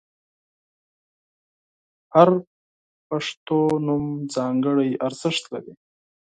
•هر 2.13 2.29
پښتو 3.07 3.59
نوم 3.87 4.05
ځانګړی 4.35 4.89
ارزښت 5.07 5.43
لري. 5.53 5.73